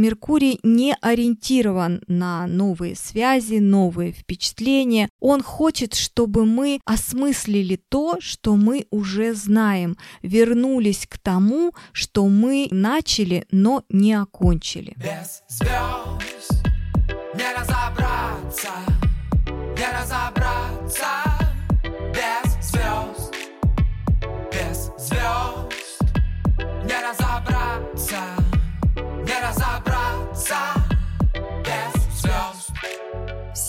[0.00, 5.10] Меркурий не ориентирован на новые связи, новые впечатления.
[5.20, 12.68] Он хочет, чтобы мы осмыслили то, что мы уже знаем, вернулись к тому, что мы
[12.70, 14.94] начали, но не окончили.
[14.96, 16.64] Без звезд
[17.34, 18.70] не разобраться,
[19.76, 21.06] не разобраться
[22.14, 23.34] без звезд,
[24.50, 25.39] без звезд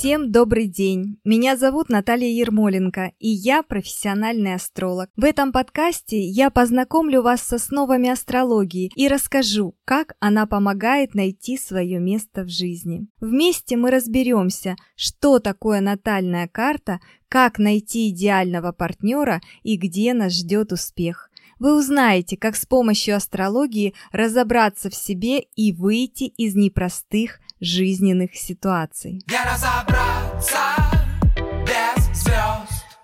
[0.01, 1.19] Всем добрый день!
[1.23, 5.11] Меня зовут Наталья Ермоленко, и я профессиональный астролог.
[5.15, 11.55] В этом подкасте я познакомлю вас с основами астрологии и расскажу, как она помогает найти
[11.55, 13.09] свое место в жизни.
[13.19, 16.99] Вместе мы разберемся, что такое натальная карта,
[17.29, 21.29] как найти идеального партнера и где нас ждет успех.
[21.59, 29.23] Вы узнаете, как с помощью астрологии разобраться в себе и выйти из непростых жизненных ситуаций.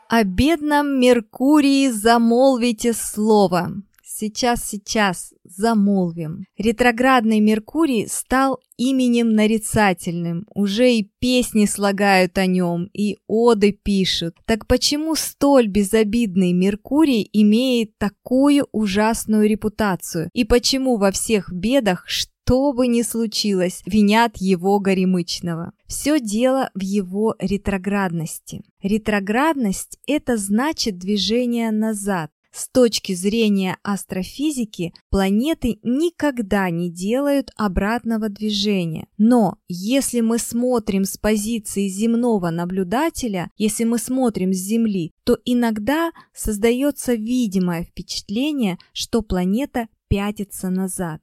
[0.10, 3.72] О бедном Меркурии замолвите слово.
[4.04, 6.46] Сейчас, сейчас замолвим.
[6.58, 10.48] Ретроградный Меркурий стал именем нарицательным.
[10.56, 14.36] Уже и песни слагают о нем, и оды пишут.
[14.46, 20.32] Так почему столь безобидный Меркурий имеет такую ужасную репутацию?
[20.34, 22.32] И почему во всех бедах что
[22.74, 25.74] бы ни случилось, винят его горемычного.
[25.86, 28.64] Все дело в его ретроградности.
[28.82, 32.32] Ретроградность– это значит движение назад.
[32.52, 39.08] С точки зрения астрофизики, планеты никогда не делают обратного движения.
[39.18, 46.12] Но если мы смотрим с позиции земного наблюдателя, если мы смотрим с Земли, то иногда
[46.34, 51.22] создается видимое впечатление, что планета пятится назад.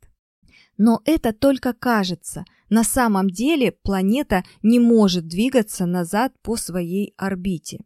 [0.77, 2.45] Но это только кажется.
[2.69, 7.81] На самом деле планета не может двигаться назад по своей орбите.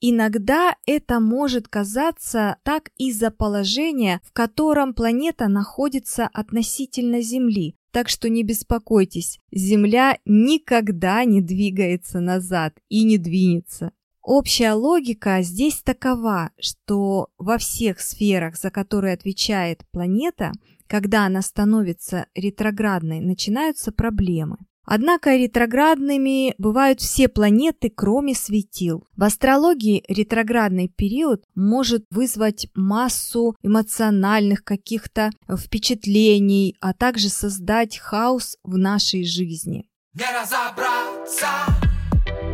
[0.00, 8.28] Иногда это может казаться так из-за положения, в котором планета находится относительно Земли, так что
[8.28, 13.92] не беспокойтесь, Земля никогда не двигается назад и не двинется.
[14.20, 20.52] Общая логика здесь такова, что во всех сферах, за которые отвечает планета,
[20.94, 24.58] когда она становится ретроградной, начинаются проблемы.
[24.84, 29.04] Однако ретроградными бывают все планеты, кроме светил.
[29.16, 38.78] В астрологии ретроградный период может вызвать массу эмоциональных каких-то впечатлений, а также создать хаос в
[38.78, 39.88] нашей жизни.
[40.12, 41.48] Не разобраться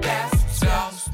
[0.00, 1.10] без звезд.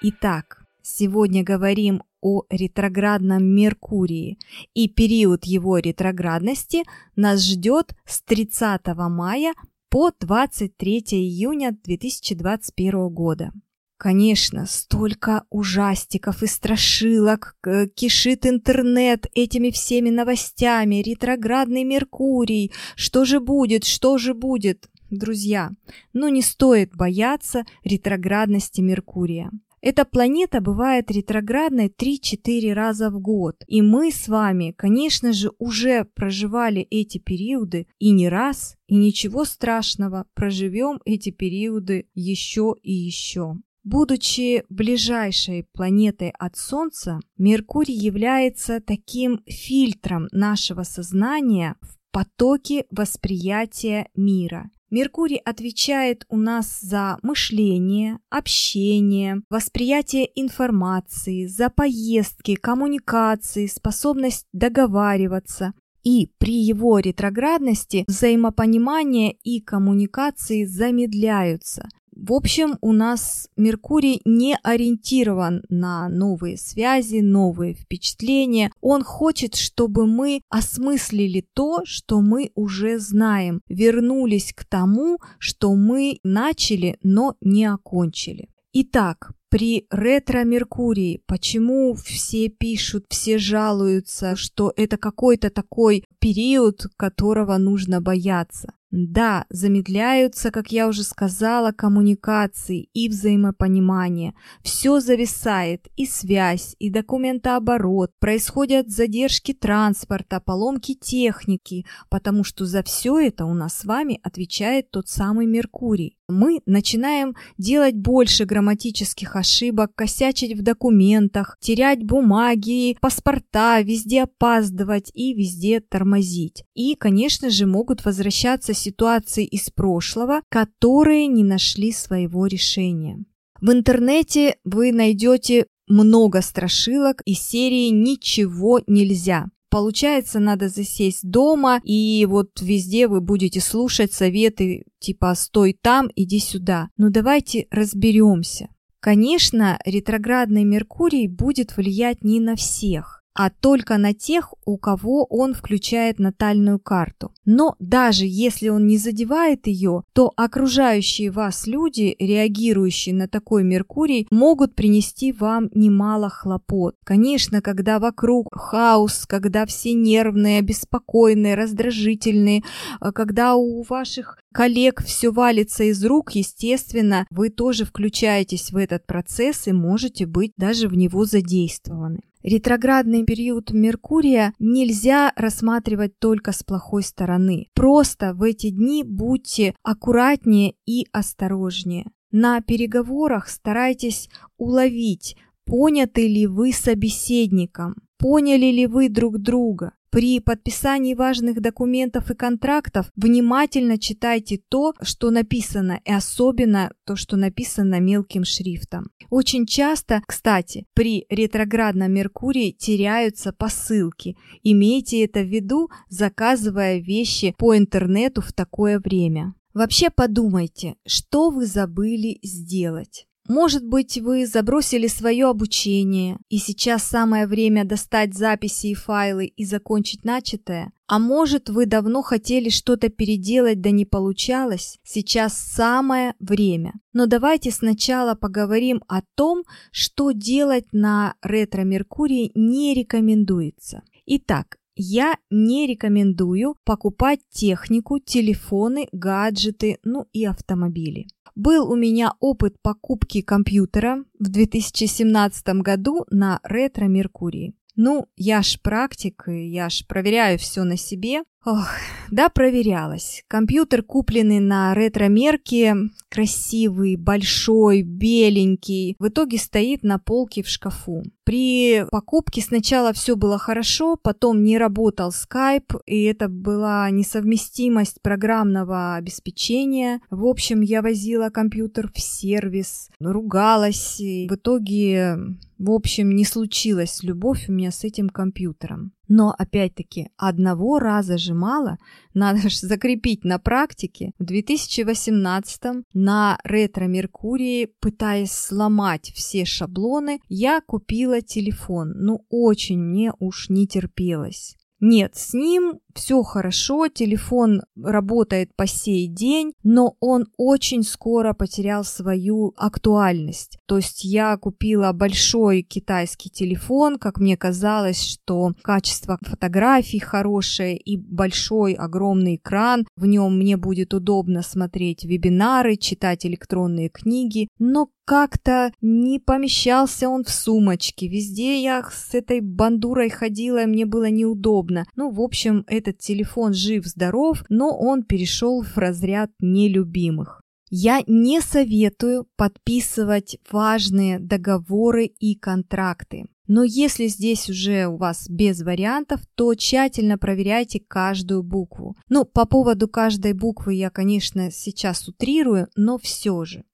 [0.00, 4.38] Итак, сегодня говорим о ретроградном Меркурии,
[4.74, 6.82] и период его ретроградности
[7.16, 9.54] нас ждет с 30 мая
[9.88, 13.52] по 23 июня 2021 года.
[13.98, 17.56] Конечно, столько ужастиков и страшилок,
[17.96, 24.88] кишит интернет этими всеми новостями, ретроградный Меркурий, что же будет, что же будет.
[25.10, 25.70] Друзья,
[26.12, 29.50] ну не стоит бояться ретроградности Меркурия.
[29.80, 33.56] Эта планета бывает ретроградной 3-4 раза в год.
[33.66, 39.44] И мы с вами, конечно же, уже проживали эти периоды и не раз, и ничего
[39.44, 43.54] страшного, проживем эти периоды еще и еще.
[43.84, 54.70] Будучи ближайшей планетой от Солнца, Меркурий является таким фильтром нашего сознания в потоке восприятия мира–
[54.90, 65.74] Меркурий отвечает у нас за мышление, общение, восприятие информации, за поездки, коммуникации, способность договариваться.
[66.04, 71.88] И при его ретроградности взаимопонимание и коммуникации замедляются.
[72.18, 78.72] В общем, у нас Меркурий не ориентирован на новые связи, новые впечатления.
[78.80, 86.18] Он хочет, чтобы мы осмыслили то, что мы уже знаем, вернулись к тому, что мы
[86.24, 88.48] начали, но не окончили.
[88.72, 98.00] Итак, при ретро-меркурии почему все пишут, все жалуются, что это какой-то такой период, которого нужно
[98.00, 98.72] бояться?
[98.90, 104.32] Да, замедляются, как я уже сказала, коммуникации и взаимопонимание.
[104.62, 108.12] Все зависает, и связь, и документооборот.
[108.18, 114.90] Происходят задержки транспорта, поломки техники, потому что за все это у нас с вами отвечает
[114.90, 116.16] тот самый Меркурий.
[116.28, 125.34] мы начинаем делать больше грамматических ошибок, косячить в документах, терять бумаги, паспорта, везде опаздывать и
[125.34, 126.64] везде тормозить.
[126.74, 133.24] И, конечно же, могут возвращаться ситуации из прошлого, которые не нашли своего решения.
[133.60, 139.46] В интернете вы найдете много страшилок из серии «Ничего нельзя».
[139.70, 146.38] Получается, надо засесть дома, и вот везде вы будете слушать советы типа «стой там, иди
[146.38, 146.88] сюда».
[146.96, 148.68] Но давайте разберемся.
[149.00, 155.54] Конечно, ретроградный Меркурий будет влиять не на всех а только на тех, у кого он
[155.54, 157.32] включает натальную карту.
[157.44, 164.26] Но даже если он не задевает ее, то окружающие вас люди, реагирующие на такой Меркурий,
[164.32, 166.96] могут принести вам немало хлопот.
[167.04, 172.64] Конечно, когда вокруг хаос, когда все нервные, беспокойные, раздражительные,
[172.98, 179.06] а когда у ваших коллег все валится из рук, естественно, вы тоже включаетесь в этот
[179.06, 182.22] процесс и можете быть даже в него задействованы.
[182.42, 187.68] Ретроградный период Меркурия нельзя рассматривать только с плохой стороны.
[187.74, 192.10] Просто в эти дни будьте аккуратнее и осторожнее.
[192.30, 199.92] На переговорах старайтесь уловить, поняты ли вы собеседником, поняли ли вы друг друга.
[200.10, 207.36] При подписании важных документов и контрактов внимательно читайте то, что написано, и особенно то, что
[207.36, 209.10] написано мелким шрифтом.
[209.28, 214.36] Очень часто, кстати, при ретроградном Меркурии теряются посылки.
[214.62, 219.54] Имейте это в виду, заказывая вещи по интернету в такое время.
[219.74, 223.27] Вообще подумайте, что вы забыли сделать.
[223.48, 229.64] Может быть, вы забросили свое обучение, и сейчас самое время достать записи и файлы и
[229.64, 230.92] закончить начатое?
[231.06, 234.98] А может, вы давно хотели что-то переделать, да не получалось?
[235.02, 236.92] Сейчас самое время.
[237.14, 239.62] Но давайте сначала поговорим о том,
[239.92, 244.02] что делать на ретро-меркурии не рекомендуется.
[244.26, 251.28] Итак, я не рекомендую покупать технику, телефоны, гаджеты, ну и автомобили.
[251.58, 257.74] Был у меня опыт покупки компьютера в 2017 году на ретро-меркурии.
[257.96, 261.42] Ну, я ж практик, я ж проверяю все на себе.
[261.64, 261.88] Ох,
[262.30, 263.42] да, проверялась.
[263.48, 265.94] Компьютер, купленный на ретро-мерке,
[266.30, 271.24] красивый, большой, беленький, в итоге стоит на полке в шкафу.
[271.44, 279.16] При покупке сначала все было хорошо, потом не работал Skype, и это была несовместимость программного
[279.16, 280.20] обеспечения.
[280.30, 285.38] В общем, я возила компьютер в сервис, ругалась, и в итоге
[285.78, 289.12] в общем, не случилась любовь у меня с этим компьютером.
[289.28, 291.98] Но, опять-таки, одного раза же мало,
[292.34, 294.32] надо же закрепить на практике.
[294.38, 302.12] В 2018 на ретро-меркурии, пытаясь сломать все шаблоны, я купила телефон.
[302.16, 304.76] Ну, очень мне уж не терпелось.
[305.00, 312.02] Нет, с ним все хорошо, телефон работает по сей день, но он очень скоро потерял
[312.02, 313.78] свою актуальность.
[313.86, 321.16] То есть я купила большой китайский телефон, как мне казалось, что качество фотографий хорошее и
[321.16, 328.92] большой огромный экран, в нем мне будет удобно смотреть вебинары, читать электронные книги, но как-то
[329.00, 331.28] не помещался он в сумочке.
[331.28, 335.06] Везде я с этой бандурой ходила, и мне было неудобно.
[335.16, 340.62] Ну, в общем, этот телефон жив-здоров, но он перешел в разряд нелюбимых.
[340.90, 346.46] Я не советую подписывать важные договоры и контракты.
[346.66, 352.16] Но если здесь уже у вас без вариантов, то тщательно проверяйте каждую букву.
[352.28, 356.84] Ну, по поводу каждой буквы я, конечно, сейчас утрирую, но все же.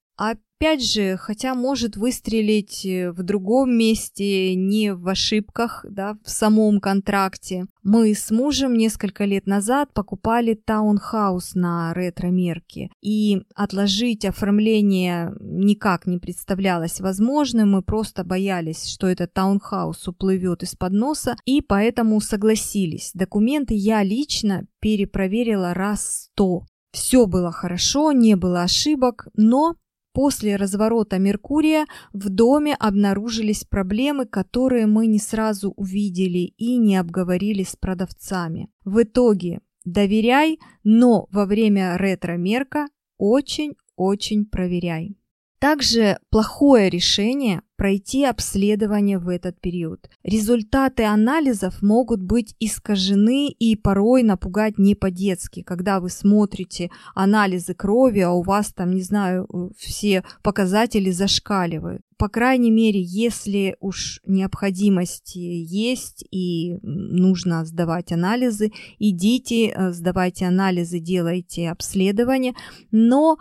[0.57, 6.79] Опять же, хотя может выстрелить э, в другом месте, не в ошибках, да, в самом
[6.79, 7.65] контракте.
[7.83, 16.19] Мы с мужем несколько лет назад покупали таунхаус на ретро-мерке, и отложить оформление никак не
[16.19, 23.11] представлялось возможным, мы просто боялись, что этот таунхаус уплывет из-под носа, и поэтому согласились.
[23.13, 26.65] Документы я лично перепроверила раз сто.
[26.93, 29.75] Все было хорошо, не было ошибок, но
[30.15, 37.63] После разворота Меркурия в доме обнаружились проблемы, которые мы не сразу увидели и не обговорили
[37.63, 38.69] с продавцами.
[38.85, 45.17] В итоге доверяй, но во время ретро-мерка очень-очень проверяй.
[45.59, 50.09] Также плохое решение пройти обследование в этот период.
[50.23, 58.19] Результаты анализов могут быть искажены и порой напугать не по-детски, когда вы смотрите анализы крови,
[58.19, 62.01] а у вас там, не знаю, все показатели зашкаливают.
[62.17, 70.99] По крайней мере, если уж необходимость есть и нужно сдавать анализы, идите, э, сдавайте анализы,
[70.99, 72.53] делайте обследование,
[72.91, 73.37] но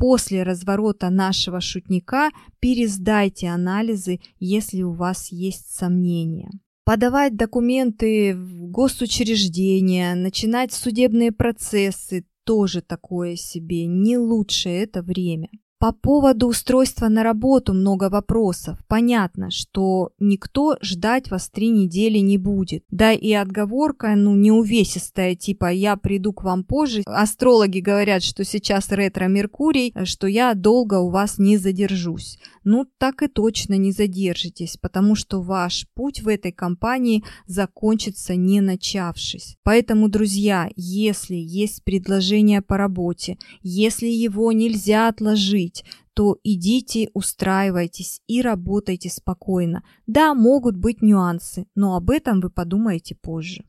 [0.00, 6.50] После разворота нашего шутника пересдайте анализы, если у вас есть сомнения.
[6.86, 15.50] Подавать документы в госучреждения, начинать судебные процессы тоже такое себе, не лучшее это время.
[15.80, 18.78] По поводу устройства на работу много вопросов.
[18.86, 22.84] Понятно, что никто ждать вас три недели не будет.
[22.90, 27.02] Да и отговорка, ну, не увесистая, типа «я приду к вам позже».
[27.06, 32.38] Астрологи говорят, что сейчас ретро-меркурий, что я долго у вас не задержусь.
[32.62, 38.60] Ну, так и точно не задержитесь, потому что ваш путь в этой компании закончится не
[38.60, 39.56] начавшись.
[39.62, 45.84] Поэтому, друзья, если есть предложение по работе, если его нельзя отложить, жить,
[46.14, 49.82] то идите, устраивайтесь и работайте спокойно.
[50.06, 53.64] Да, могут быть нюансы, но об этом вы подумаете позже.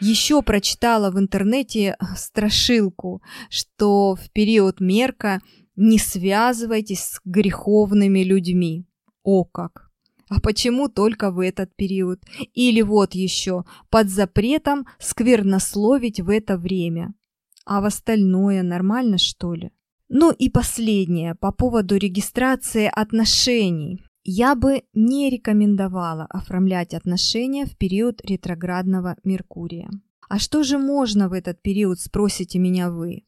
[0.00, 5.40] Еще прочитала в интернете страшилку, что в период мерка
[5.76, 8.86] не связывайтесь с греховными людьми.
[9.22, 9.90] О как!
[10.30, 12.20] А почему только в этот период?
[12.54, 17.14] Или вот еще, под запретом сквернословить в это время.
[17.64, 19.70] А в остальное нормально, что ли?
[20.08, 24.04] Ну и последнее по поводу регистрации отношений.
[24.22, 29.90] Я бы не рекомендовала оформлять отношения в период ретроградного Меркурия.
[30.28, 33.24] А что же можно в этот период, спросите меня вы?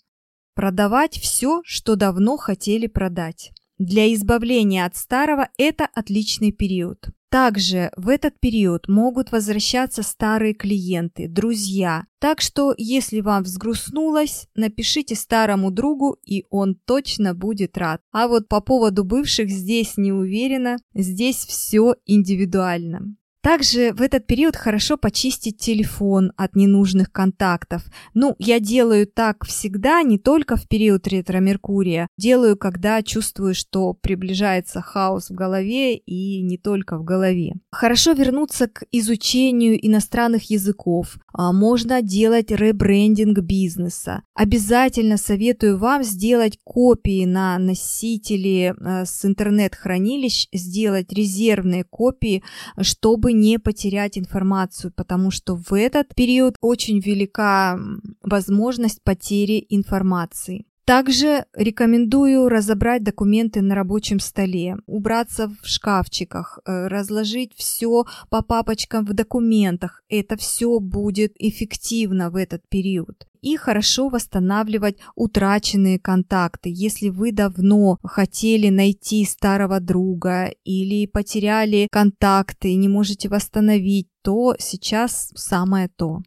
[0.55, 3.52] Продавать все, что давно хотели продать.
[3.78, 7.09] Для избавления от старого это отличный период.
[7.28, 12.06] Также в этот период могут возвращаться старые клиенты, друзья.
[12.21, 18.00] Так что, если вам взгрустнулось, напишите старому другу, и он точно будет рад.
[18.12, 23.16] А вот по поводу бывших здесь не уверена, здесь все индивидуально.
[23.47, 27.85] Также в этот период хорошо почистить телефон от ненужных контактов.
[28.12, 32.09] Ну, я делаю так всегда, не только в период ретро-меркурия.
[32.19, 37.53] Делаю, когда чувствую, что приближается хаос в голове и не только в голове.
[37.71, 41.17] Хорошо вернуться к изучению иностранных языков.
[41.33, 44.23] А можно делать ребрендинг бизнеса.
[44.35, 52.43] Обязательно советую вам сделать копии на носители э, с интернет-хранилищ, сделать резервные копии,
[52.81, 57.78] чтобы не потерять информацию, потому что в этот период очень велика
[58.23, 60.66] возможность потери информации.
[60.87, 69.05] Также рекомендую разобрать документы на рабочем столе, убраться в шкафчиках, э, разложить все по папочкам
[69.05, 70.02] в документах.
[70.09, 73.26] Это все будет эффективно в этот период.
[73.40, 76.71] И хорошо восстанавливать утраченные контакты.
[76.73, 84.55] Если вы давно хотели найти старого друга или потеряли контакты и не можете восстановить, то
[84.61, 86.21] сейчас самое то.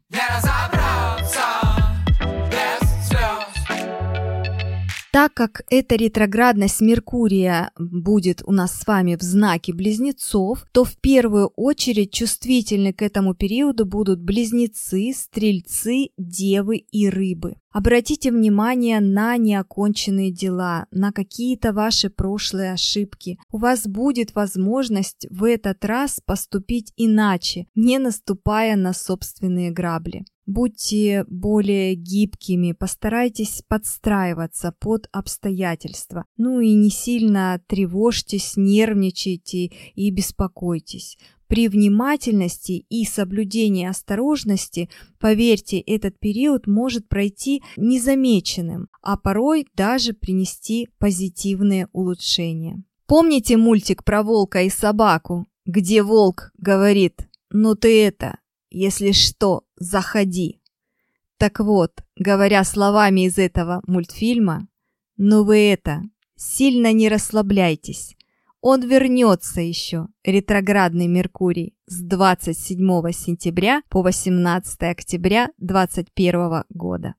[5.12, 10.98] Так как эта ретроградность Меркурия будет у нас с вами в знаке близнецов, то в
[10.98, 17.56] первую очередь чувствительны к этому периоду будут близнецы, стрельцы, девы и рыбы.
[17.72, 23.40] Обратите внимание на неоконченные дела, на какие-то ваши прошлые ошибки.
[23.52, 30.26] У вас будет возможность в этот раз поступить иначе, не наступая на собственные грабли.
[30.50, 36.26] Будьте более гибкими, постарайтесь подстраиваться под обстоятельства.
[36.38, 41.20] Ну и не сильно тревожьтесь, нервничайте и беспокойтесь.
[41.46, 44.90] При внимательности и соблюдении осторожности,
[45.20, 52.84] поверьте, этот период может пройти незамеченным, а порой даже принести позитивные улучшения.
[53.06, 58.40] Помните мультик про волка и собаку, где волк говорит «Ну ты это,
[58.70, 60.62] если что, заходи.
[61.38, 64.68] Так вот, говоря словами из этого мультфильма,
[65.18, 66.02] ну вы это,
[66.36, 68.16] сильно не расслабляйтесь.
[68.62, 72.78] Он вернется еще, ретроградный Меркурий, с 27
[73.12, 77.16] сентября по 18 октября 2021 года.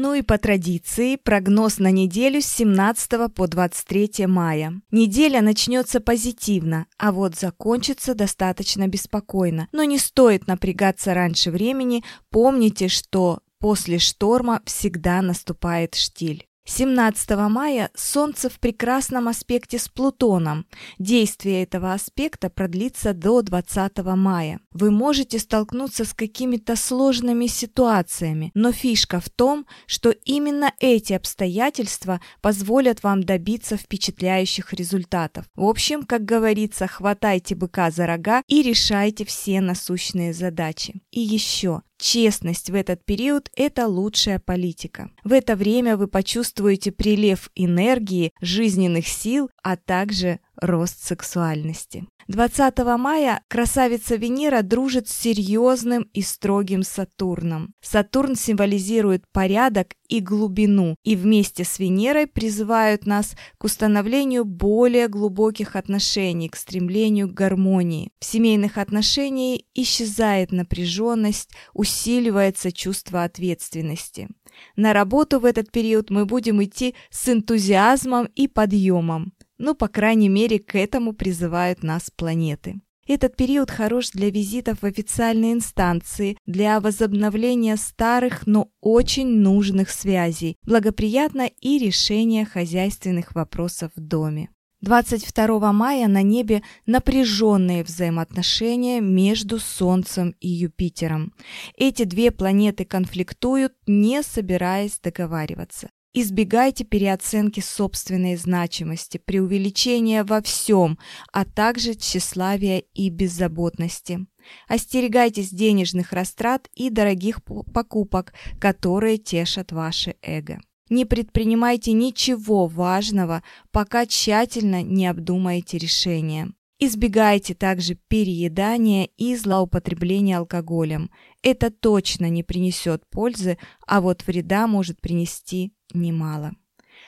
[0.00, 4.80] Ну и по традиции прогноз на неделю с 17 по 23 мая.
[4.92, 9.66] Неделя начнется позитивно, а вот закончится достаточно беспокойно.
[9.72, 16.47] Но не стоит напрягаться раньше времени, помните, что после шторма всегда наступает штиль.
[16.68, 20.66] 17 мая Солнце в прекрасном аспекте с Плутоном.
[20.98, 24.60] Действие этого аспекта продлится до 20 мая.
[24.72, 32.20] Вы можете столкнуться с какими-то сложными ситуациями, но фишка в том, что именно эти обстоятельства
[32.42, 35.46] позволят вам добиться впечатляющих результатов.
[35.56, 41.00] В общем, как говорится, хватайте быка за рога и решайте все насущные задачи.
[41.10, 45.10] И еще, Честность в этот период– это лучшая политика.
[45.24, 52.06] В это время вы почувствуете прилив энергии, жизненных сил, а также рост сексуальности.
[52.28, 57.72] 20 мая красавица Венера дружит с серьезным и строгим Сатурном.
[57.80, 65.74] Сатурн символизирует порядок и глубину, и вместе с Венерой призывают нас к установлению более глубоких
[65.74, 68.10] отношений, к стремлению к гармонии.
[68.20, 74.28] В семейных отношениях исчезает напряженность, усиливается чувство ответственности.
[74.76, 79.32] На работу в этот период мы будем идти с энтузиазмом и подъемом.
[79.58, 82.80] Ну, по крайней мере, к этому призывают нас планеты.
[83.08, 90.56] Этот период хорош для визитов в официальные инстанции, для возобновления старых, но очень нужных связей,
[90.62, 94.50] благоприятно и решения хозяйственных вопросов в доме.
[94.82, 101.32] 22 мая на небе напряженные взаимоотношения между Солнцем и Юпитером.
[101.76, 105.88] Эти две планеты конфликтуют, не собираясь договариваться.
[106.14, 110.98] Избегайте переоценки собственной значимости, преувеличения во всем,
[111.32, 114.26] а также тщеславия и беззаботности.
[114.68, 120.60] Остерегайтесь денежных растрат и дорогих покупок, которые тешат ваше эго.
[120.88, 126.52] Не предпринимайте ничего важного, пока тщательно не обдумаете решение.
[126.80, 131.10] Избегайте также переедания и злоупотребления алкоголем.
[131.42, 136.52] Это точно не принесет пользы, а вот вреда может принести немало.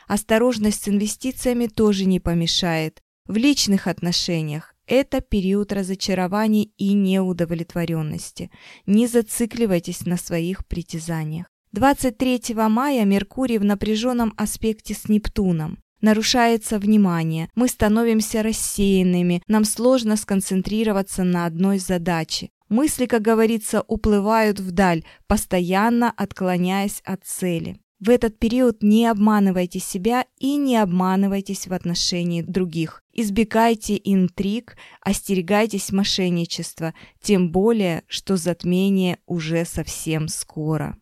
[0.09, 3.01] Осторожность с инвестициями тоже не помешает.
[3.27, 8.51] В личных отношениях это период разочарований и неудовлетворенности.
[8.87, 11.47] Не зацикливайтесь на своих притязаниях.
[11.71, 15.79] 23 мая Меркурий в напряженном аспекте с Нептуном.
[16.01, 22.49] Нарушается внимание, мы становимся рассеянными, нам сложно сконцентрироваться на одной задаче.
[22.71, 27.81] Мысли, как говорится, уплывают вдаль, постоянно отклоняясь от цели.
[28.01, 33.03] В этот период не обманывайте себя и не обманывайтесь в отношении других.
[33.13, 40.97] Избегайте интриг, остерегайтесь мошенничества, тем более, что затмение уже совсем скоро.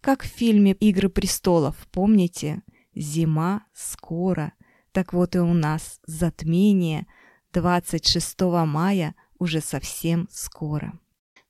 [0.00, 2.62] Как в фильме «Игры престолов», помните?
[2.94, 4.52] Зима скоро.
[4.92, 7.06] Так вот и у нас затмение
[7.52, 10.98] 26 мая уже совсем скоро.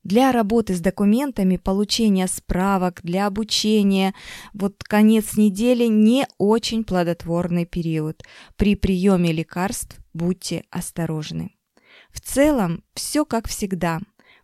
[0.03, 4.15] Для работы с документами, получения справок, для обучения,
[4.53, 8.23] вот конец недели не очень плодотворный период.
[8.55, 11.55] При приеме лекарств будьте осторожны.
[12.11, 13.99] В целом, все как всегда.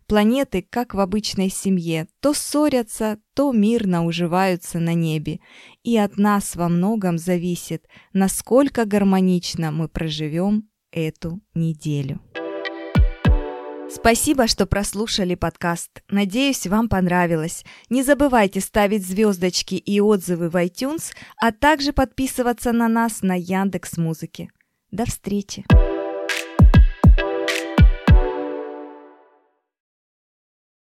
[0.08, 5.40] Планеты, как в обычной семье, то ссорятся, то мирно уживаются на небе.
[5.82, 12.22] И от нас во многом зависит, насколько гармонично мы проживем эту неделю.
[13.90, 16.02] Спасибо, что прослушали подкаст.
[16.08, 17.62] Надеюсь, вам понравилось.
[17.90, 23.98] Не забывайте ставить звездочки и отзывы в iTunes, а также подписываться на нас на Яндекс
[23.98, 24.48] Музыке.
[24.90, 25.66] До встречи!